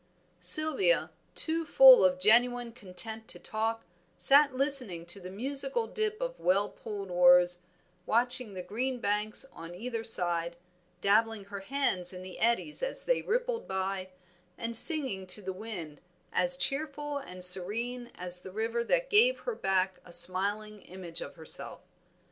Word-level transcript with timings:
Sylvia, 0.39 1.11
too 1.35 1.63
full 1.63 2.03
of 2.03 2.17
genuine 2.19 2.71
content 2.71 3.27
to 3.27 3.37
talk, 3.39 3.85
sat 4.17 4.55
listening 4.55 5.05
to 5.05 5.19
the 5.19 5.29
musical 5.29 5.85
dip 5.85 6.19
of 6.19 6.39
well 6.39 6.69
pulled 6.69 7.11
oars, 7.11 7.61
watching 8.07 8.55
the 8.55 8.63
green 8.63 8.97
banks 8.99 9.45
on 9.53 9.75
either 9.75 10.03
side, 10.03 10.55
dabbling 11.01 11.43
her 11.43 11.59
hands 11.59 12.13
in 12.13 12.23
the 12.23 12.39
eddies 12.39 12.81
as 12.81 13.05
they 13.05 13.21
rippled 13.21 13.67
by, 13.67 14.09
and 14.57 14.75
singing 14.75 15.27
to 15.27 15.39
the 15.43 15.53
wind, 15.53 16.01
as 16.33 16.57
cheerful 16.57 17.19
and 17.19 17.43
serene 17.43 18.09
as 18.15 18.41
the 18.41 18.49
river 18.51 18.83
that 18.83 19.07
gave 19.11 19.41
her 19.41 19.53
back 19.53 19.99
a 20.03 20.11
smiling 20.11 20.81
image 20.81 21.21
of 21.21 21.35
herself. 21.35 21.81